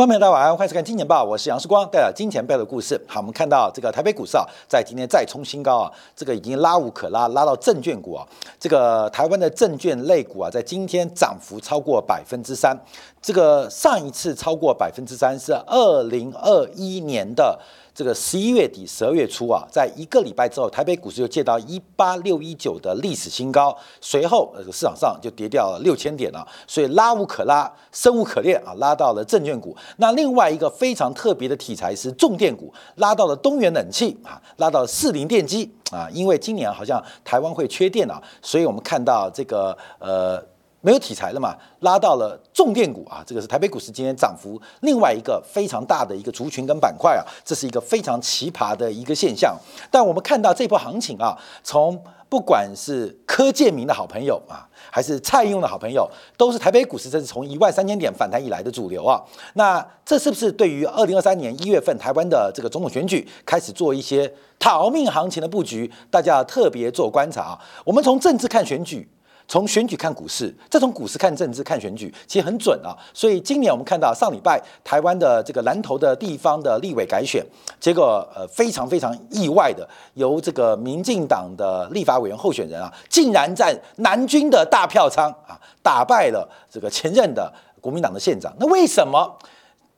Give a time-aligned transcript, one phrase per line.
[0.00, 2.98] 观众朋友大家晚安，欢迎收看《金钱报》，我是杨世光，带来金钱报的故事。
[3.06, 8.26] 好，我们看到这个台北股市啊，在今天再冲新高啊，这个已经拉无可拉，拉到证券股啊，
[8.58, 12.74] 这个台湾的证券类股啊，在今天涨幅超过百分之三，
[13.20, 17.60] 这个上一次超过百分之三是二零二一年的。
[17.94, 29.76] 这个十一月底、十二月初啊，在一个礼拜之后，台北股市又见到一八六一九的历史新高，随后呃市场上就跌掉了六千点了，所以拉无可拉，生无可恋啊，拉到了证券股。
[29.96, 40.42] 那另外一个非常特别的题材是重电股，拉到了东元冷气啊，拉到了四零电机啊，因为今年好像台湾会缺电啊，所以我们看到这个呃。
[40.82, 49.54] 没有题材了嘛，拉到了重电股啊，这个是台北股市今天涨幅另外一个非常大的一个族群跟板块啊，这是一个非常奇葩的一个现象。
[49.90, 59.20] 但我们看到这波行情啊，从不管是柯建明的好朋友啊，还是蔡英文的好朋友，都是台北股市这是从一万三千点反弹以来的主流啊。
[59.54, 65.92] 那这是不是对于二零二三年一月份台湾的这个总统选举开始做一些逃命行情的布局？
[66.10, 67.58] 大家特别做观察啊。
[67.84, 69.06] 我们从政治看选举。
[69.50, 72.96] 从选举看股市，再从股市看政治、看选举，其实很准啊。
[73.12, 77.44] 所以今年我们看到上礼拜台湾的这个南投的地方的立委改选，
[77.80, 88.54] 结果呃非常非常意外的，由这个民进党的立法委员候选人啊，竟然在南军的大票仓啊打败了这个前任的国民党的县长。
[88.60, 89.36] 那为什么？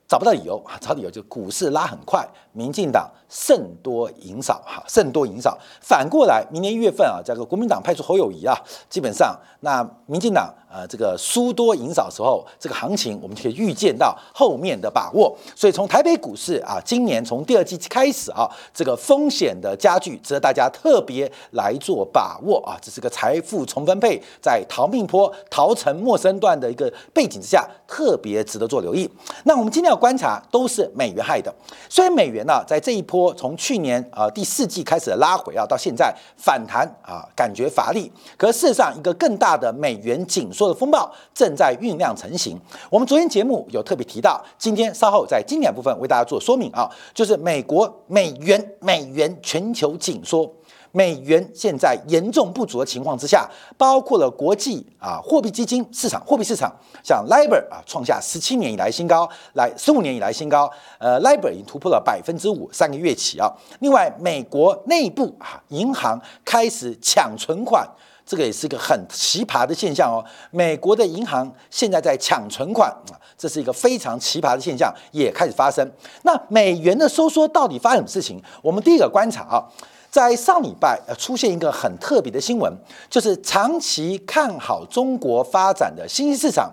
[0.08, 0.76] 找不到理由啊！
[0.78, 5.58] 找理由就股市拉很快，民进党胜多赢少哈，胜多赢少。
[5.80, 8.54] 反过来，明年一月份啊，这个国民党派出侯友谊啊，
[8.90, 15.34] 基本上那民进党呃这个输多赢少时候，这个行情我们就可以预见到后面的把握。
[15.56, 22.76] 所以从台北股市啊，今年从第二季开始啊，这个风险的加剧，值得大家特别来做把握啊。
[22.82, 29.10] 这是个财富重分配在逃命坡、逃城陌生段的一个背景之下，特别值得做留意。
[29.44, 30.02] 那我们今天要。
[30.02, 31.54] 观察都是美元害的，
[31.88, 42.58] 虽然美元那在这一波从去年啊第四季开始的拉回啊，到现在反弹啊感觉乏力，可事实上一个更大的美元紧缩的风暴正在酝酿成型。
[42.90, 50.50] 我们昨天节目有特别提到，今天稍后在经典部分为大家做说明啊，就是美国美元美元全球紧缩。
[50.92, 56.70] 美元现在严重不足的情况之下，包括了国际啊货币基金市场、货币市场，
[57.02, 63.50] 像 LIBOR 啊创下十七年以来新高，来十五年以来新高，呃，LIBOR 已经突破了百分之五，三个月起啊。
[63.80, 67.88] 另外，美国内部啊银行开始抢存款，
[68.26, 70.22] 这个也是一个很奇葩的现象哦。
[70.50, 75.90] 美国的银行现在在抢存款啊，这是一个非常奇葩的现象，也开始发生。
[76.22, 78.38] 那美元的收缩到底发生什么事情？
[78.62, 79.64] 我们第一个观察啊。
[80.12, 82.70] 在上礼拜，呃，出现一个很特别的新闻，
[83.08, 86.70] 就是长期看好中国发展的新兴市场、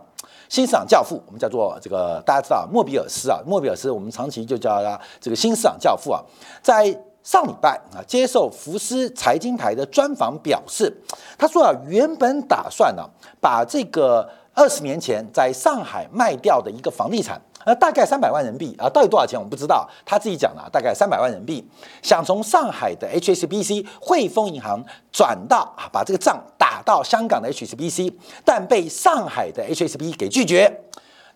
[0.49, 6.21] 新市场教父，我们叫做这个大家知道莫比尔斯啊，莫比尔斯，我们长期就叫他这个新市场教父啊。
[6.61, 10.93] 在上礼拜啊，接受福斯财经台的专访表示，
[11.37, 17.41] 他说啊，原本打算呢，把这个二十年前在上海卖掉的一个房地产。
[17.65, 19.87] 呃，大概三百万人民币啊，到底多少钱我们不知道。
[20.05, 21.69] 他自己讲了，大概三百万人民币，
[22.01, 28.13] 想从上海的 HSBC 汇丰银行转到啊，把这个账打到香港的 HSBC，
[28.45, 30.83] 但被上海的 HSB 给拒绝。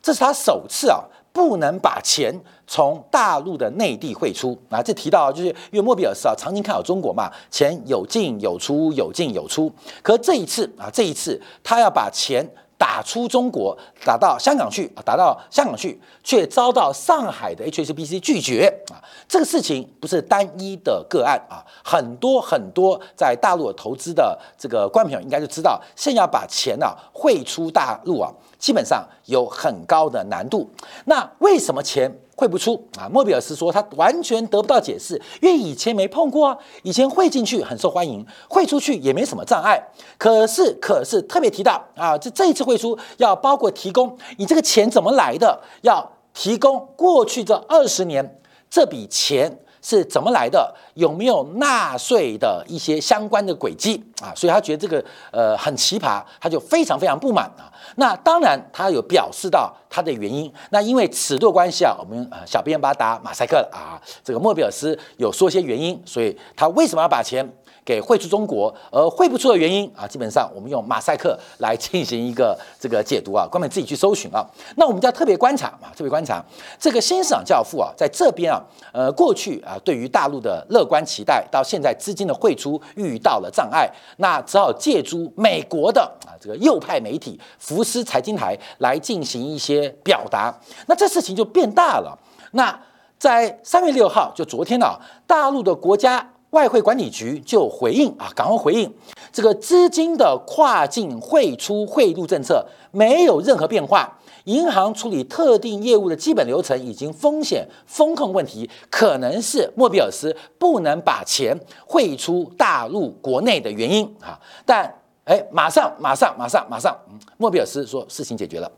[0.02, 2.34] 这是他首次啊，不能把钱
[2.66, 4.82] 从大陆的内地汇出啊。
[4.82, 9.72] 这提到就是因为莫比尔斯啊，常年看好中国嘛，钱有进有出，有进有出。
[10.02, 12.50] 可这一次啊，这一次他要把钱。
[12.84, 19.00] 打出中国，打到香港去啊，打到香港去，却遭到上海的 HSBC 拒绝啊！
[19.26, 28.30] 这个事情不是单一的个案啊，很多很多在大陆投资的这个观众朋友应该就知道，现在要把钱呢汇出大陆啊，
[28.60, 30.70] 基本上有很高的难度。
[31.06, 32.14] 那为什么钱？
[32.36, 33.08] 汇不出啊！
[33.12, 39.82] 莫比尔斯说他完全得不到解释，因为以前没碰过啊，以前汇进去很受欢迎，汇出去也没什么障碍。
[40.18, 48.40] 可是，可是特别提到啊，这这一次汇出要包括提供你这个钱怎么来的，要提供过去这二十年
[48.70, 54.34] 这笔钱是怎么来的，有没有纳税的一些相关的轨迹啊？
[54.36, 57.72] 所以他觉得这个呃很奇葩，他就非常非常不满啊。
[57.98, 60.52] 那当然，他有表示到他的原因。
[60.70, 64.00] 那因为尺度关系啊，我们呃小编把他打马赛克了啊。
[64.24, 67.48] 这个莫比尔斯有说些原因，所以他为什么要把钱？
[67.86, 74.42] 给汇出中国，而汇不出的原因啊，基本上我们用马赛克来进行一个这个解读啊，观众自己去搜寻啊。
[74.78, 76.42] 那我们就要特别观察啊，特别观察
[76.80, 83.92] 这个新市场教父啊，在这边啊，呃，过去啊，对于大陆的乐观期待，到现在资金的汇出遇到了障碍。
[84.18, 90.54] 那只好借助美国的啊这个右派媒体福斯财经台来进行一些表达，
[90.88, 92.18] 那这事情就变大了。
[92.52, 92.80] 那
[93.18, 98.94] 在三月六号，就昨天啊，大陆的国家外汇管理局就回应啊，赶快回应，
[99.32, 104.20] 这个资金的跨境汇出汇入政策没有任何变化。
[104.46, 114.40] 银行处理特定业务的基本流程以及风险风控问题，可能是莫比尔斯不能把钱汇出大陆国内的原因啊。
[114.66, 114.94] 但
[115.26, 116.94] 哎，马上马上马上马上，
[117.38, 118.70] 莫比尔斯说事情解决了，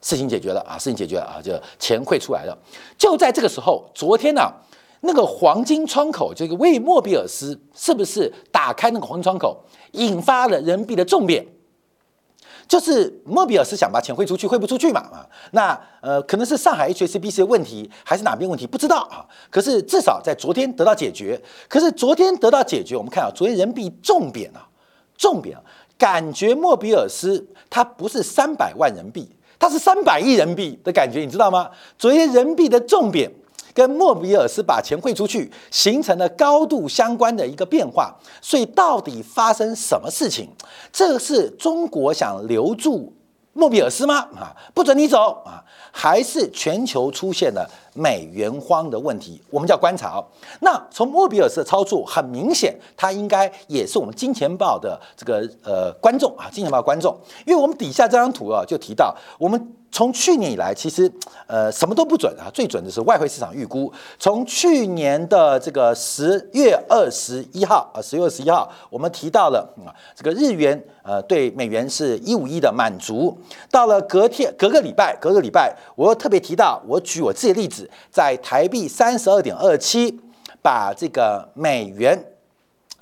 [0.00, 2.58] 事情解决了啊，事情解决了啊，就钱汇出来了。
[2.96, 4.52] 就在这个时候，昨天呢，
[5.02, 9.56] 那个黄金窗口，这个为莫比尔斯是不是打开那个黄金窗口，
[9.92, 11.46] 引发了人民币的重贬？
[12.68, 15.26] 就是莫比尔斯想把钱汇出去，汇不出去嘛啊？
[15.52, 18.66] 那呃，可能是上海 HSBC 的问题，还是哪边问题？
[18.66, 19.24] 不知道啊。
[19.48, 21.40] 可是至少在昨天得到解决。
[21.66, 24.68] 可是昨天得到解决，我们看啊，昨天人民币重贬啊，
[25.16, 25.56] 重贬，
[25.96, 31.70] 感觉莫比尔斯它不是三百万人民币，它是三百亿人民币的感觉，你知道吗？
[31.98, 33.32] 昨天人民币的重贬。
[33.78, 40.48] 跟莫比尔斯把钱汇出去形成了高度相关的一个变化，所以到底发生什么事情？
[40.92, 43.12] 这是中国想留住
[43.52, 44.16] 莫比尔斯吗？
[44.34, 45.62] 啊，不准你走啊！
[45.92, 49.40] 还是全球出现了美元荒的问题？
[49.48, 50.20] 我们叫观察。
[50.60, 57.16] 那从莫比尔斯的操作，很明显，他应该也是我们金钱豹的这个呃观众啊，金钱豹观众，
[57.46, 59.72] 因为我们底下这张图啊，就提到我们。
[59.90, 61.10] 从去年以来，其实
[61.46, 63.90] 呃什么都不准啊，最准的是外汇市场预估。
[64.18, 73.36] 从去年的这个十月二十一号啊，十月二十一号，我们提到了啊，这个日元呃对美元是一五一的满足。
[73.70, 80.20] 到了隔天隔个礼拜，隔个礼拜，我又特别提到，我举我自己的例子，在台币三十二点二七，
[80.62, 82.27] 把这个美元。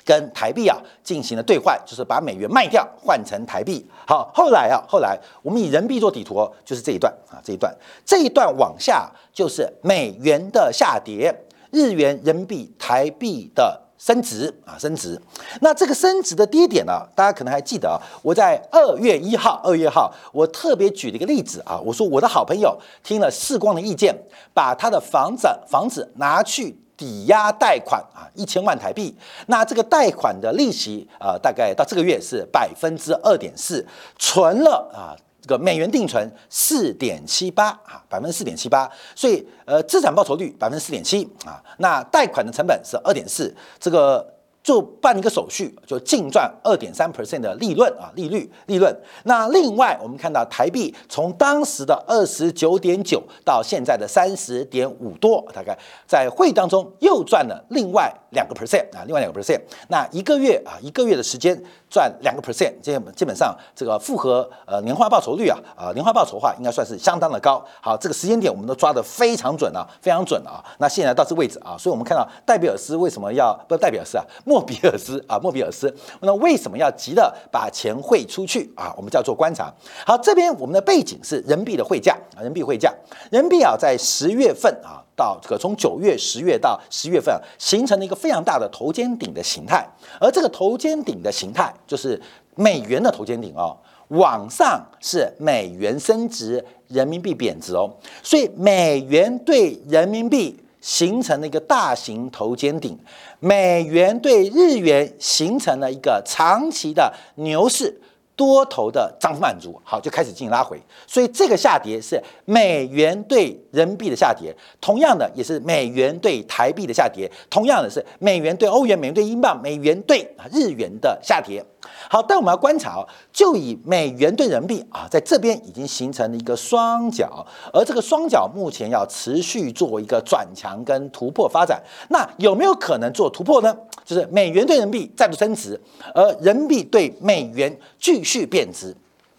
[0.06, 3.84] 跟台币啊进行了兑换，就是把美元卖掉换成台币。
[4.06, 11.34] 好，后来啊，后来我们以人民币做底图，就是这一段啊，这一段，这一段往下就是美元的下跌，
[11.72, 15.20] 日元、人民币、台币的升值啊，升值。
[15.60, 24.16] 那这个升值的低点呢，大家可能还记得啊，我在二月一号，二月号我特别举了一个例子啊，我说我的好朋友听了世光的意见，
[24.54, 26.78] 把他的房子房子拿去。
[26.96, 29.14] 抵押贷款啊，一千万台币，
[29.46, 33.86] 那这个贷款的利息啊，大概到这个月是百分之二点四，
[34.18, 44.35] 存了啊，这个美元定存四点七八啊，百分之四点七八，所以呃，资产报酬率百分之四点七啊，那贷款的成本是二点四，这个。
[44.66, 48.92] 就办一个手续，就净赚二点三 percent 的利润啊，利率利润。
[49.22, 59.60] 那另外我们看到台币从当时的二十九点九到现在的三十点五多，大概在会当中又赚了另外两个 percent 啊，另外两个 percent。
[59.86, 61.56] 那一个月啊，一个月的时间
[61.88, 67.64] 赚两个 percent，基基本上这个复合呃年化报酬率啊啊年化报酬的话应该算是相当的高。
[67.80, 70.58] 好，这个时间点我们都抓得非常准啊，非常准啊。
[70.78, 74.24] 那现在到这位置啊，所以我们看到戴比尔斯为什么要不戴比尔斯啊？
[74.44, 78.90] 莫莫比尔斯啊，莫比尔斯，那为什么要急的把钱汇出去啊？
[78.96, 79.70] 我们叫做观察。
[80.06, 82.90] 好，这边我们的背景是人民币的汇价啊，人民币汇价，
[83.30, 89.86] 人民币啊，在十月份啊，到这个从九月、十月到十月份，形成了一个非常大的头肩顶的形态。
[90.18, 92.18] 而这个头肩顶的形态，就是
[92.54, 93.76] 美元的头肩顶哦，
[94.08, 100.58] 往上是美元升值，人民币贬值哦，所以美元对人民币。
[100.86, 102.96] 形成了一个大型头肩顶，
[103.40, 108.00] 美元对日元形成了一个长期的牛市。
[108.36, 121.64] 多头的涨幅满足，好就开始进行拉回，所以这个下跌是美元对人民币的下跌，同样的也是美元对台币的下跌，同样的是美元对欧元、美元对英镑、美元对日元的下跌。
[122.10, 131.80] 好，但我们要观察哦，就以美元对人民币啊，在这边已经形成了一个双角，而这个双角目前要持续做一个转强跟突破发展。
[132.10, 133.74] 那有没有可能做突破呢？
[134.04, 135.80] 就是美元对人民币再度升值，
[136.12, 138.94] 而人民币对美元继续贬值。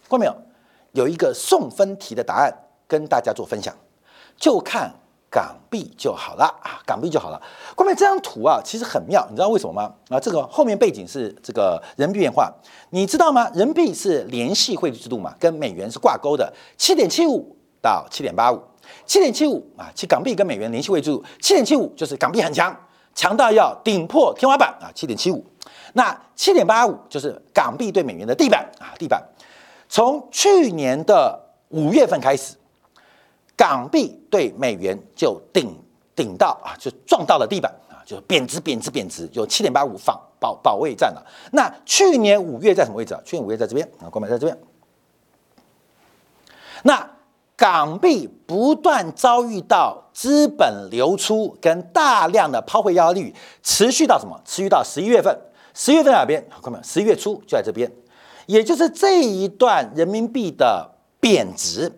[0.08, 0.34] 过没有？
[0.92, 2.52] 有一个送分题的答案
[2.88, 3.72] 跟大家做分享，
[4.36, 4.90] 就看。
[5.30, 7.38] 港币就好了啊，港币就好了。
[7.76, 9.92] 后面这张图啊，其实很妙，你知道为什么吗？
[10.08, 12.50] 啊，这个后面背景是这个人民币变化，
[12.92, 13.46] 你知道吗？
[13.50, 18.58] 人民币是联系汇率制度嘛，跟美元是挂钩的，七点七五到七点八五，
[19.04, 22.74] 七点七五啊，其港币跟美元联系汇率制度，七点七五就是港币很强，
[23.14, 25.44] 强到要顶破天花板啊，七点七五。
[25.94, 29.22] 那七点八五就是港币对美元的地板啊，地板。
[29.88, 31.38] 从去年的
[31.68, 32.54] 五月份开始。
[33.56, 35.76] 港币对美元就顶
[36.14, 41.26] 顶到啊，就撞到了地板啊，就贬值贬值贬值，就七点八五仿保保卫战了。
[41.50, 43.20] 那去年五月在什么位置啊？
[43.24, 44.56] 去年五月在这边啊，关门在这边。
[46.84, 47.04] 那
[47.58, 53.34] 港币不断遭遇到资本流出跟大量的抛回压力，
[53.64, 54.40] 持续到什么？
[54.44, 55.36] 持续到十一月份。
[55.74, 56.48] 十月份哪边？
[56.62, 56.84] 看没有？
[56.84, 57.90] 十一月初就在这边，
[58.46, 60.88] 也就是这一段人民币的
[61.18, 61.92] 贬值。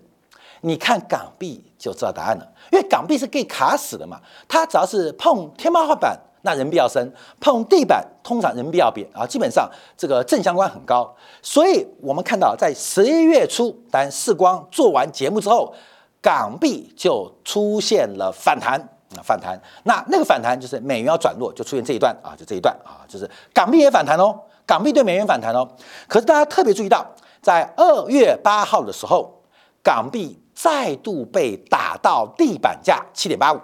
[0.63, 4.19] 你看港币就知道答案了，因为港币是可以卡死的嘛。
[4.49, 7.07] 它只要是碰天花板，那人民币要升；
[7.41, 9.27] 碰地板，通常人民币要贬啊。
[9.27, 11.15] 基本上这个正相关很高。
[11.43, 15.75] 所以我们看到在十一月初，当世光做完节目之后，
[16.23, 18.81] 港币就出现了反弹。
[19.17, 24.33] 啊，反弹，那那个反弹就是美元要转弱，就出现这一段啊，就这一段啊，就是港币也反弹哦，
[24.65, 25.69] 港币对美元反弹哦。
[26.07, 27.05] 可是大家特别注意到，
[27.43, 29.43] 在二月八号的时候，
[29.83, 33.59] 港币再度被打到地板价七点八五，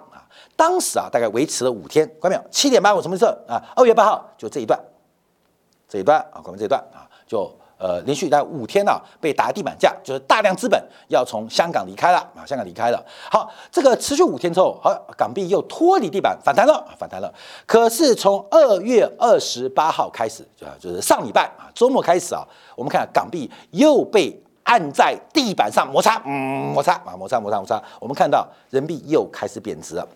[0.57, 2.41] 当时啊大概维持了五天，看到没有？
[2.51, 3.63] 七点八五什么意思啊？
[3.77, 4.77] 二月八号就这一段，
[5.87, 7.49] 这一段啊，看到这一段啊，就。
[7.79, 12.99] 呃，连续在五天呢，被打地板价，就是大量资本要从香港离开了啊，香港离开了。
[13.29, 17.31] 好，这个持续五天之后，好，港币又脱离地板反弹了，反弹了。
[17.67, 22.41] 可是从二月二十八号开始，就就是上礼拜啊，周末开始啊，
[22.75, 27.79] 我们看港币又被按在地板上摩擦，嗯，摩擦啊，摩擦，摩擦，摩擦。
[27.99, 30.07] 我们看到人民币又开始贬值了，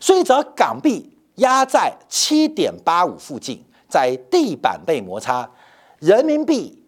[0.00, 5.50] 所以只要港币压在七点八五附近，在地板被摩擦，
[5.98, 6.82] 人民币。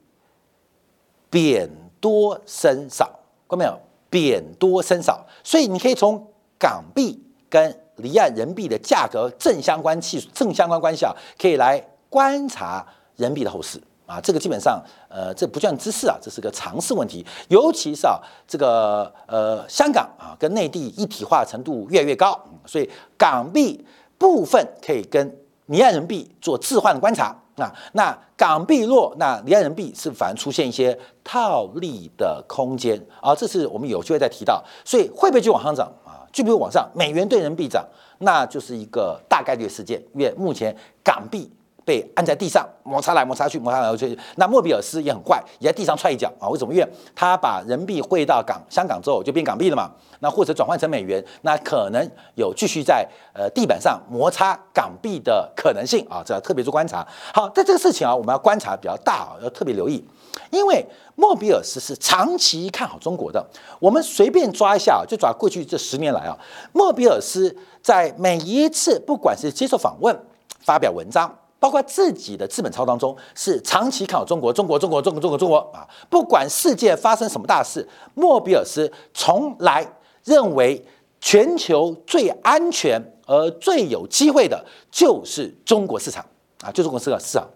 [1.30, 1.68] 贬
[2.00, 3.04] 多升少，
[3.46, 3.78] 看到没有？
[4.08, 6.26] 贬多升少，所以你可以从
[6.58, 12.86] 港币跟离岸人民币的价格正相关系正相关关系啊，可以来观察
[13.16, 14.20] 人民币的后市啊。
[14.20, 17.24] 这个基本上，呃，这不算知识啊，这是个常识问题。
[17.48, 22.36] 尤其是啊，这个呃，香港啊，跟内地一体化程度越来越高，
[22.66, 23.84] 所以港币
[24.18, 25.36] 部分可以跟
[25.66, 27.36] 离岸人民币做置换的观察。
[27.56, 36.24] 那那港币弱，那离岸人民币是反而出现一些套利的空间啊，这是我们有机会再提到，所以会不会就往上涨啊？
[36.32, 36.88] 会不会往上？
[36.94, 37.84] 美元对人民币涨，
[38.18, 41.50] 那就是一个大概率事件，因为目前港币。
[41.88, 46.46] 被按在地上摩擦来摩擦去摩擦来摩擦去，那莫比尔斯也很坏，也在地上踹一脚啊！
[46.50, 46.74] 为什么？
[46.74, 49.90] 因为他把人民币汇到港香港之后就变港币了嘛，
[50.20, 56.22] 那或者转换成美元，那可能有继续在呃地板上摩擦港币的可能性啊！
[56.22, 57.06] 这要特别做观察。
[57.32, 60.06] 好，在这个事情啊，我们要观察比较大啊，要特别留意，
[60.50, 63.42] 因为莫比尔斯是长期看好中国的。
[63.80, 66.36] 我们随便抓一下，就抓过去这十年来啊，
[66.74, 70.14] 莫比尔斯在每一次不管是接受访问、
[70.60, 71.34] 发表文章。
[71.60, 75.86] 包括自己的资本操当中，是长期看好中国，中国，中国，中国，中国，中国啊！
[76.08, 79.86] 不管世界发生什么大事，莫比尔斯从来
[80.24, 80.84] 认为
[81.20, 86.24] 全球最安全而最有机会的就是中国市场
[86.62, 87.48] 啊，就中国市场市场。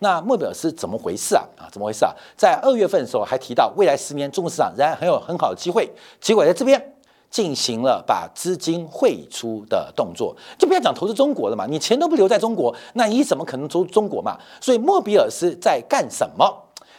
[0.00, 1.42] 那莫比尔斯怎么回事啊？
[1.56, 2.12] 啊，怎么回事啊？
[2.36, 6.92] 在二月份的时候还提到，未来十年中国市场仍然很有很好的机会，结果在这边。
[7.36, 14.38] 进行了把资金汇出的动作，就不要讲投资中国了嘛，你钱都不留在中国，那你怎么可能投中国嘛？
[14.58, 16.50] 所以莫比尔斯在干什么？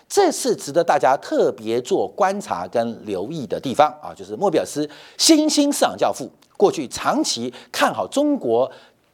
[0.07, 8.71] 这是值得大家特别做观察跟留意的地方啊，就是莫比尔斯新兴市场教父，过去长期看好中国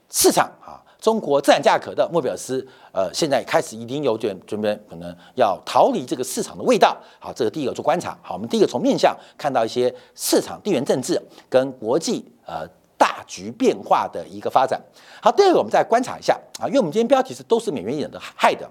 [0.09, 0.82] 市场啊。
[1.03, 6.95] 中国自然价格的莫比尔斯，呃，现在开始一定有点准备，可能要逃离这个市场的味道。
[7.19, 8.17] 好，这个第一个做观察。
[8.21, 12.65] 好，我们第一个从面向看到一些市场地缘政治跟国际呃
[12.97, 14.81] 大局变化的一个发展。
[15.21, 18.65] 好，第二个我们再观察一下啊，因为我们今天标题是都是美元引的害的，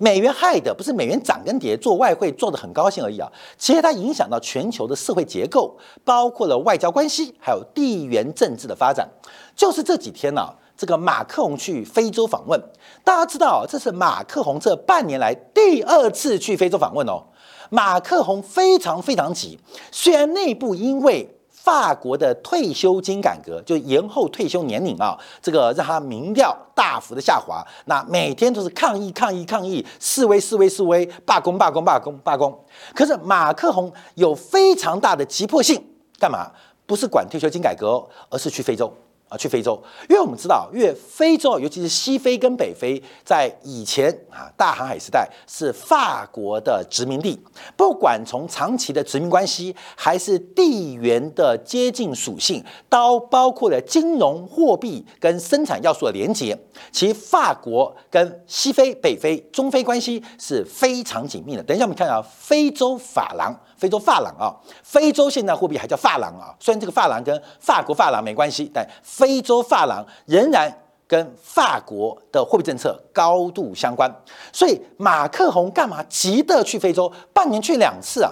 [0.00, 9.08] 美元害的不是美元涨跟跌，做外汇做的很高兴而已啊，其实它影响到全球的社会结构，包括了外交关系，还有地缘政治的发展。
[9.54, 10.52] 就是这几天呢。
[10.80, 12.58] 这个马克龙去非洲访问，
[13.04, 17.22] 大家知道这是马克龙这半年来第二次去非洲访问哦。
[17.68, 19.60] 马克龙非常非常急，
[19.92, 32.58] 虽然内部因为法国的退休金改革，就延后退休年龄啊，这个让他民调大幅的下滑，那每天都是抗议抗议抗议，示威示威示威，罢工罢工罢工罢工。
[32.94, 35.84] 可是马克龙有非常大的急迫性，
[36.18, 36.50] 干嘛？
[36.86, 38.90] 不是管退休金改革，而是去非洲。
[39.30, 47.40] 啊，去非洲，因为我们知道，因为非洲，尤其是西非跟北非，在以前啊，大航海时代是法国的殖民地。
[47.76, 56.58] 不管从长期的殖民关系，还是地缘的接近属性，都包括了金融、货币跟生产要素的连结，
[56.90, 61.62] 其法国跟西非、北非、中非关系是非常紧密的。
[61.62, 63.56] 等一下，我们看到非洲法郎。
[63.80, 64.52] 非洲发廊啊，
[64.84, 66.54] 非洲现在货币还叫发廊啊。
[66.60, 70.70] 虽然这个发廊跟法国发廊没关系，但非洲发廊仍然
[71.08, 74.14] 跟法国的货币政策高度相关。
[74.52, 77.10] 所以马克宏干嘛急得去非洲？
[77.32, 78.30] 半年去两次啊？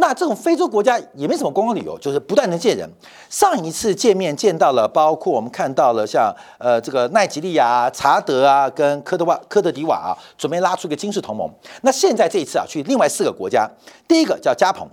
[0.00, 2.88] 那这种非洲国家也没什么观光旅游，就是不断的见人。
[3.28, 11.50] 上一次见面见到了，包括我们看到了像呃这个奈及利亚、查德啊，跟科特瓦、科特迪瓦啊，准备拉出一个军事同盟。
[11.82, 13.68] 那现在这一次啊，去另外四个国家，
[14.06, 14.88] 第一个叫加蓬，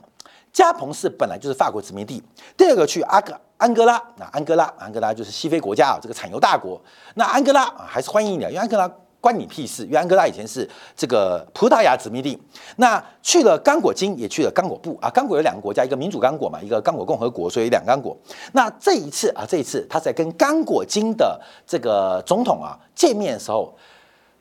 [0.51, 2.19] 加蓬是本来就是法国殖民地；
[2.57, 6.81] 第二个去阿格安哥拉，那安哥拉，安哥拉就是西非国家啊，这个产油大国。
[7.13, 8.91] 那安哥拉啊，还是欢迎你的，因为安哥拉。
[9.25, 9.83] 关你屁事！
[9.85, 12.39] 因为安哥拉以前是这个葡萄牙殖民地，
[12.75, 15.09] 那去了刚果金，也去了刚果布啊。
[15.09, 18.15] 刚果有两个国家，一个民主刚果嘛，一个刚果共和国，所以两刚果。
[18.51, 23.75] 那这一次啊，这一次他在跟刚果金的这个总统啊见面的时候，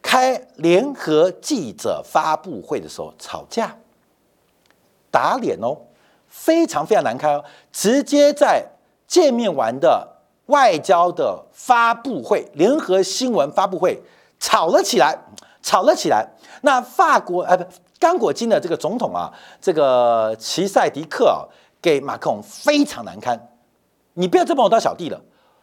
[0.03, 3.75] 开联合记者发布会的时候吵架，
[5.11, 5.79] 打脸哦，
[6.29, 8.63] 非常非常难开哦，直接在
[9.07, 10.07] 见面完的
[10.49, 14.03] 外交的发布会，联合新闻发布会。
[14.45, 15.19] 吵了起来，
[15.63, 16.29] 吵了起来。
[16.61, 17.65] 那法国呃不，
[17.99, 21.49] 刚果金的这个总统啊，这个齐塞迪克啊，
[21.81, 23.41] 给马克龙非常难堪。
[24.13, 25.19] 你不要再把我当小弟了，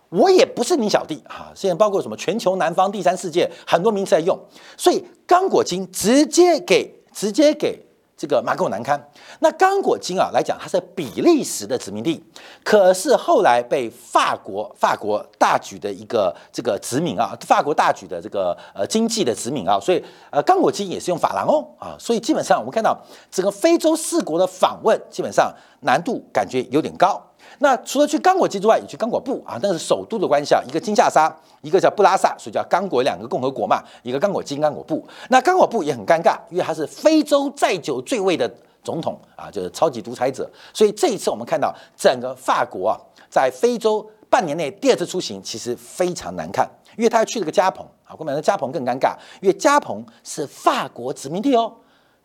[0.10, 1.52] 我也不是你小弟啊。
[1.54, 4.36] 现在包括什么全球南方第三世界很多名词在用，
[4.76, 7.86] 所以刚果金直接给直接给。
[8.22, 9.04] 这个马够难堪。
[9.40, 12.24] 那刚果金啊来讲，它是比利时的殖民地，
[12.64, 22.96] 可是后来被法国法国大举的一个这个殖民啊，法国大举的这个呃经济的殖民啊，所以呃刚果金也是用法郎哦啊，所以基本上我们看到
[23.32, 27.20] 整个非洲四国的访问，基本上难度感觉有点高。
[27.64, 35.08] 那除了去刚果金之外，也去刚果布啊，那是首都的关系啊，一个金下沙，一个叫布拉萨，所以叫刚果两个共和国嘛，一个刚果金，刚果布。
[35.30, 38.52] 那刚果布也很尴尬，因为他是非洲在久最位的
[38.84, 40.50] 总统啊，就是超级独裁者。
[40.74, 42.98] 所以这一次我们看到整个法国啊，
[43.30, 51.72] 在非洲半年内第二次出行，其实非常难看，因为他去了个加蓬啊，我们的加蓬更尴尬，因为加蓬是法国殖民地哦，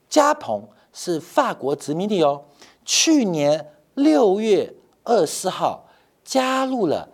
[0.08, 2.42] 加蓬是法国殖民地哦，
[2.86, 4.72] 去年六月。
[5.06, 5.86] 二十四号
[6.24, 7.08] 加入了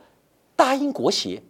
[0.57, 1.42] 大英国协，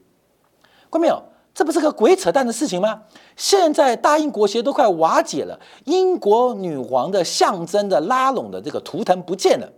[0.90, 1.22] 看没有？
[1.54, 3.02] 这不是个鬼扯淡的事情吗？
[3.36, 9.70] 现在大英国协都快瓦解了，英国女皇的象征的拉拢的这个图腾不见了，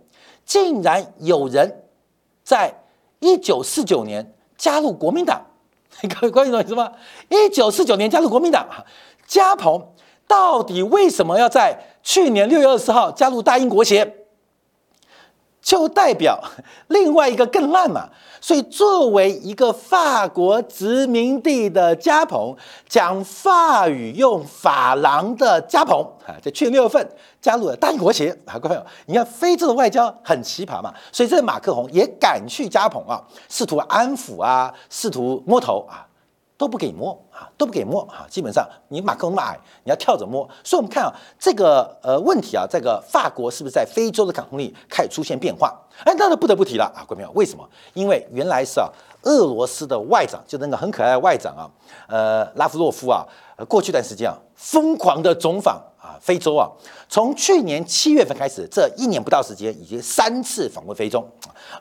[0.45, 1.83] 竟然有人
[2.43, 2.73] 在
[3.19, 5.45] 一九四九年加入国民党，
[6.19, 6.91] 各位观众懂意思吗？
[7.27, 8.65] 一九四九年加入国民党，
[9.27, 9.89] 加蓬
[10.25, 14.24] 到底为什么要在去年六月二十号加入大英国协？
[15.65, 16.39] 就代表
[16.89, 18.07] 另外一个更烂嘛，
[18.39, 22.55] 所以作为一个法国殖民地的加蓬，
[22.87, 27.09] 讲法语用法郎的加蓬啊，在去年六月份
[27.41, 28.29] 加入了大英国协。
[28.45, 36.05] 啊，各位，你看非洲的外交很奇葩嘛，所以这个马克宏也敢去加蓬啊，试图安抚啊，试图摸头啊。
[36.57, 38.25] 都不给摸啊，都不给摸啊！
[38.29, 40.47] 基本上你马克龙那么矮，你要跳着摸。
[40.63, 45.73] 所以，我们看啊，这个呃问题啊，这个法国是不是在非洲的掌控力开始出现变化？
[46.05, 47.69] 哎，那就不得不提了啊，各位朋友，为什么？
[47.93, 48.89] 因为原来是啊，
[49.23, 51.69] 俄罗斯的外长，就那个很可爱的外长啊，
[52.07, 53.25] 呃，拉夫洛夫啊，
[53.57, 55.81] 呃过去一段时间啊，疯狂的总访。
[56.05, 56.69] 啊，非洲啊，
[57.09, 61.27] 从去年七月份开始，这一年不到时间，已经三次访问非洲，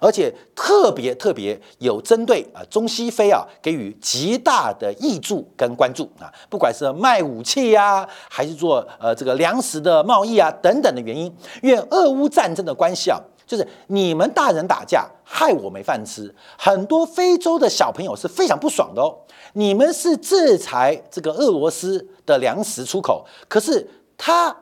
[0.01, 11.31] 而且特别特别有针对啊中西非啊给予极大的益助跟关注啊，不管是卖武器呀，还是做呃这个粮食的贸易啊等等的原因，
[11.63, 19.15] 因为俄乌战争的关系啊，就是你们大人打架害我没饭吃，很多非洲的小朋友是非常不爽的哦，
[19.53, 23.87] 你们是制裁这个俄罗斯的粮食出口，可是。
[24.17, 24.55] 他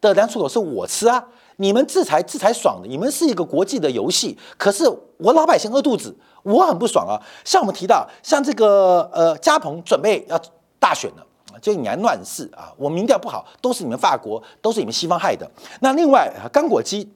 [0.00, 1.24] 的粮出口是我吃啊，
[1.56, 4.84] 你们制裁制裁爽的，你们是一个国际的游戏，可是
[5.18, 7.20] 我老百姓饿肚子，我很不爽啊。
[7.44, 10.40] 像我们提到，像这个呃，加蓬准备要
[10.78, 11.26] 大选了，
[11.60, 15.50] 就你来乱世啊，我民调不好，都是你们法国，都是你们西方害的。
[15.80, 17.12] 那另外，刚果机。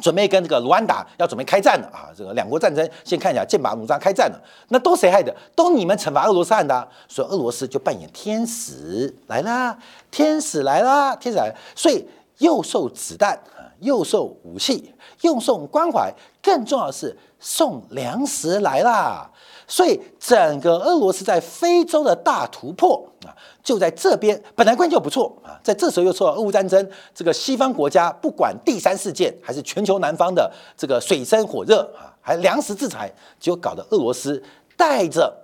[0.00, 2.08] 准备跟这个卢安达要准备开战了啊！
[2.16, 5.34] 这个两国战争先看一下，剑拔弩张开战了，那都谁害的？
[5.54, 9.76] 都你们惩罚俄罗斯害的，所以俄罗斯就扮演天使来啦，
[10.10, 13.38] 天使来啦，天使来，所以又受子弹，
[13.82, 19.30] 又送武器，又送关怀，更重要的是送粮食来啦。
[19.66, 24.42] 所以整个俄罗斯在非洲的大突破啊，就在这边。
[24.54, 34.42] 本来关系就不错啊，在这时候又受到俄乌战争，这个西方国家不管第三世界还是全球南方的这个水深火热啊，还粮食制裁，就搞得俄罗斯
[34.76, 35.34] 带着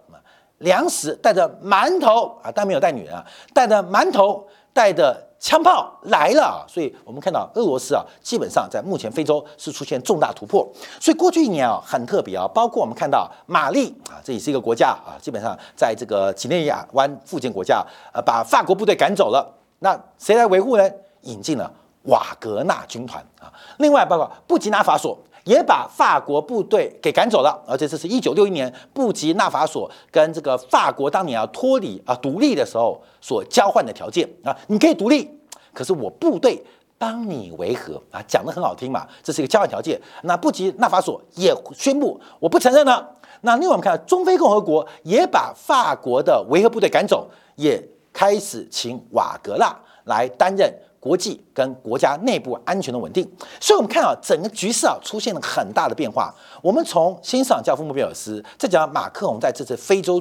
[0.58, 3.24] 粮食，带着馒头啊，但没有带女人啊，
[3.54, 4.46] 带着馒头，
[4.78, 6.64] 带着枪炮来了。
[6.68, 10.64] 所以我们看到俄罗斯啊，基本上在目前非洲是出现重大突破。
[11.00, 19.44] 所以过去一年啊，很特别啊，包括我们看到马利啊，这也是一个国家啊，基本上在这个几内亚湾附近国家，呃，把法国部队赶走了。
[19.80, 20.88] 那谁来维护呢？
[21.22, 21.68] 引进了
[22.04, 23.52] 瓦格纳军团啊。
[23.78, 25.18] 另外，包括布吉纳法索。
[25.48, 35.26] 也把法国部队给赶走了，而且这是一九六一年布吉纳法索跟这个法国当年要脱离啊独立的时候所交换的条件啊，你可以独立，
[35.72, 36.62] 可是我部队
[36.98, 39.98] 帮你维和啊，讲的很好听嘛，这是一个交换条件。
[40.24, 43.16] 那布吉纳法索也宣布我不承认了。
[43.40, 47.82] 那另外我们看中非共和国也把法国的维和部队赶走，也
[48.12, 50.70] 开始请瓦格纳来担任。
[51.00, 53.24] 国际跟国家内部安全的稳定，
[53.60, 56.34] 所以我们看到整个局势啊出现了很大的变化。
[56.60, 60.20] 我们从欣赏教父穆比尔斯，再讲马克龙在这次非洲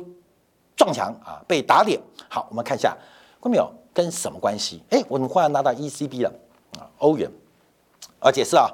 [0.76, 2.00] 撞墙啊被打脸。
[2.30, 2.96] 好，我们看一下，
[3.40, 4.84] 关没有跟什么关系？
[4.92, 6.32] 哎，我们忽然拿到 ECB 了
[6.78, 7.28] 啊，欧元。
[8.20, 8.70] 而，解释啊，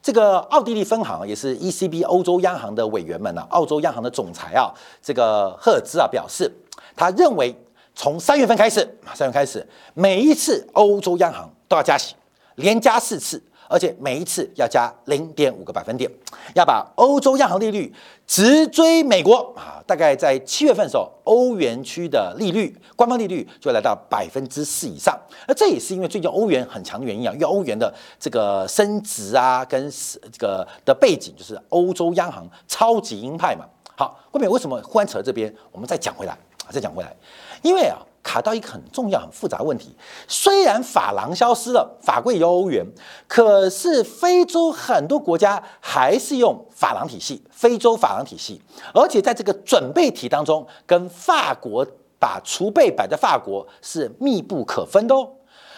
[0.00, 6.50] 这个奥地利分行也是 ECB 欧洲央行的委员们啊，澳洲央行的总裁啊，这个赫兹啊表示，
[6.96, 7.54] 他认为。
[7.94, 12.14] 从三月份开始，三月开始，每一次欧洲央行都要加息，
[12.56, 16.10] 连加四次，而且每一次要加零点五个百分点，
[16.54, 17.92] 要把欧洲央行利率
[18.26, 19.82] 直追美国啊！
[19.86, 25.18] 大概在七月份的时候，欧元区的利率官方利率就来到百分之四以上。
[25.46, 33.66] 而这也是因为最近欧元很强的原因啊，因为欧元的这个升值啊，跟这个的背景就是欧洲央行超级鹰派嘛。
[33.94, 35.54] 好，后面为什么忽然扯到这边？
[35.70, 36.36] 我们再讲回来，
[36.70, 37.14] 再讲回来。
[37.62, 39.94] 因为啊，卡到一个很重要、很复杂的问题。
[40.26, 42.84] 虽然法郎消失了，法贵由欧元，
[43.28, 48.60] 可是非洲很多国家还是用法郎体系，非洲法郎体系。
[48.92, 51.86] 而且在这个准备体当中，跟法国
[52.18, 55.28] 把储备摆在法国是密不可分的哦。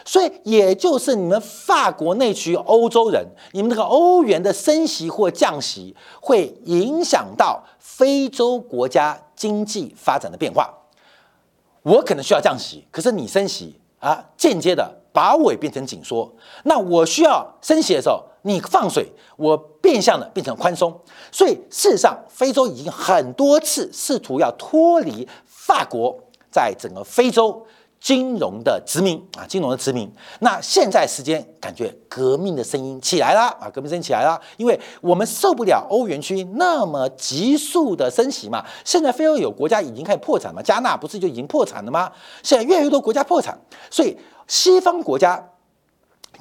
[0.04, 10.72] 所以也就是你们法国内区欧洲人，你们那个欧元的升息或降息，会影响到非洲国家经济发展的变化。
[11.82, 16.30] 我可能需要降息，可是你升息啊，间接的把我变成紧缩。
[16.64, 20.94] 那我需要升息的时候，你放水，我变相的变成宽松。
[21.32, 26.18] 所以事实上，非洲已经很多次试图要脱离法国
[26.50, 27.66] 在整个非洲。
[28.04, 30.12] 金融的殖民啊，金融的殖民。
[30.40, 38.62] 那现在时间感觉革命的声音起来了啊，革命声音起来了，因为我们受不了欧元区那么急速的升息嘛。
[38.84, 42.12] 现在非洲有国家已经开始破产嘛，加纳不是就已经破产了吗？
[42.42, 43.58] 现在越来越多国家破产，
[43.90, 44.14] 所以
[44.46, 45.42] 西方国家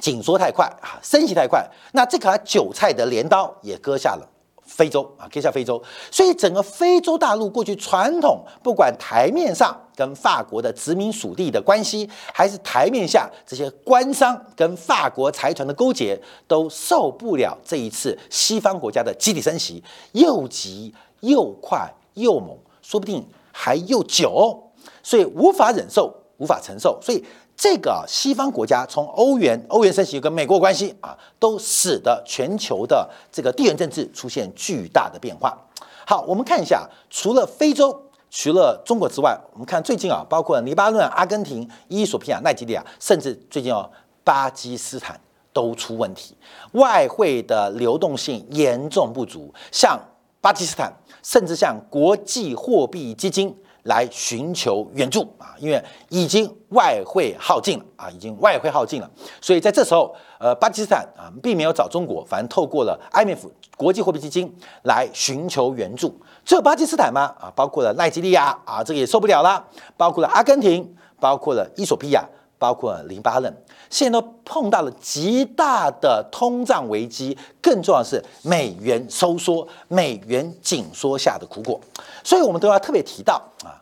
[0.01, 4.29] 紧缩太快啊，升息太快，那这把韭菜的镰刀也割下了。
[4.65, 24.71] 非洲啊，接下非洲，所以整个非洲大陆过去传统，不管台面上跟法国的殖民属地的关系，还是台面下这些官商跟法国财团的勾结，都受不了这一次西方国家的集体升息，又急又快又猛，说不定还又久，
[25.03, 27.23] 所以无法忍受，无法承受，所以。
[27.63, 35.57] 这个西方国家从欧元、欧元升级跟美国关系啊，都使得全球的这个地缘政治出现巨大的变化。
[36.05, 37.97] 好，我们看一下，除了非洲、
[38.29, 43.89] 除了中国之外，我们看最近啊，包括黎巴嫩、阿根廷、伊索比亚、奈及利亚，甚至最近哦，
[44.25, 45.17] 巴基斯坦
[45.53, 46.35] 都出问题，
[46.73, 49.97] 外汇的流动性严重不足，像
[50.41, 53.55] 巴基斯坦，甚至像国际货币基金。
[53.83, 59.09] 来寻求援助啊，因为已经外汇耗尽了啊，已经外汇耗尽了，
[59.41, 66.19] 所以在这时候，呃，巴基斯坦啊，并没有找中国，反而透过了 IMF 国际货币基金来寻求援助。
[66.45, 67.33] 只有巴基斯坦吗？
[67.39, 69.65] 啊，包括了奈及利亚啊，这个也受不了了，
[69.97, 72.23] 包括了阿根廷，包括了伊索比亚，
[72.63, 73.53] 包括黎巴嫩，
[73.89, 81.77] 现在都碰到了极大的通胀危机，更重要的是美元收缩、美元紧缩下的苦果。
[82.23, 83.33] 所以我们都要特别提到
[83.65, 83.75] 啊，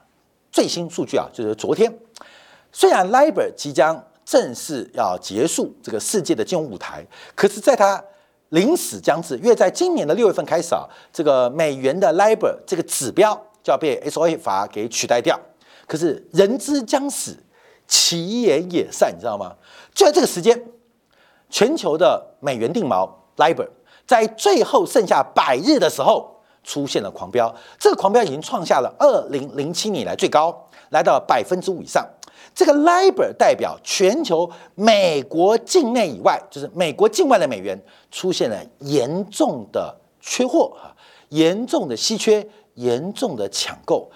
[0.52, 1.96] 最新数据啊，就是昨天，
[2.72, 8.04] 虽然 LIBOR 即将正式要结束这个世界的金融舞台，可是在它
[8.50, 15.40] 临死将至，因为在今年的六月份开始啊，这个美元的 LIBOR 这个指标就要被 S O A 法给取代掉。
[15.86, 17.38] 可是人之将死，
[17.92, 19.54] 其言也善，你知道吗？
[19.94, 20.64] 就在这个时间，
[21.50, 23.68] 全球的美元定锚 LIBOR
[24.08, 26.32] 在最后剩下百日的时候。
[26.64, 30.56] 出现了狂飙，这个狂飙已经创下了二零零七年以来最高，
[30.92, 32.08] 来到百分之五以上。
[32.54, 37.76] 这个 LIBOR 代表全球美国境内以外，就是美国境外的美元
[38.12, 40.94] 出现了严重的缺货啊，
[41.30, 44.12] 严重的稀缺，严重的抢购。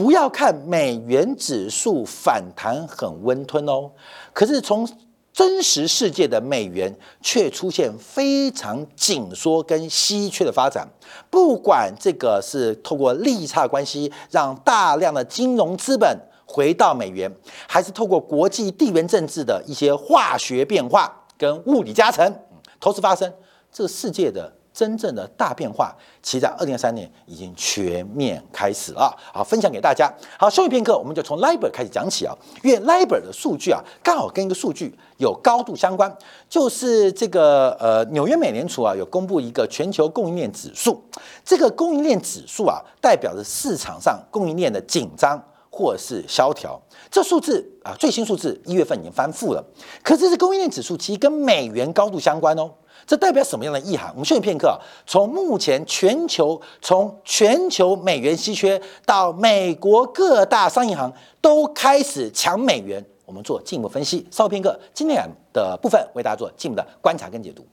[0.00, 3.90] 不要看美元指数反弹很温吞哦，
[4.32, 4.88] 可是从
[5.30, 10.88] 真实世界的美元却出现非常紧缩跟稀缺的发展。
[11.28, 17.30] 不管这个是透过利差关系让大量的金融资本回到美元，
[17.68, 22.34] 还是透过国际地缘政治的一些化学变化跟物理加成
[22.80, 23.30] 同时发生，
[23.70, 24.50] 这个世界的。
[24.80, 29.14] 真正的大变化，其实在二零二三年已经全面开始了。
[29.30, 30.10] 好，分享给大家。
[30.38, 32.34] 好，休息片刻，我们就从 LIBOR 开始讲起啊。
[32.62, 36.10] 因为 LIBOR 的数据啊，刚好跟一个数据有高度相关，
[36.48, 41.04] 就是这个呃，纽约美联储啊有公布一个全球供应链指数。
[41.44, 45.38] 这个供应链指数啊，代表着市场上供应链的紧张
[45.68, 46.80] 或是萧条。
[47.10, 49.62] 这数字啊，最新数字一月份已经翻负了。
[50.02, 52.70] 可是这供应链指数其实跟美元高度相关哦。
[53.06, 54.10] 这代表什么样的意涵？
[54.12, 54.78] 我们休息片刻。
[55.06, 64.26] 从目前全球，从全球美元稀缺到美国各大商业银行都开始抢美元，我们做进一步分析。
[64.30, 67.66] 稍片刻，今天的部分为大家做进一步的观察跟解读。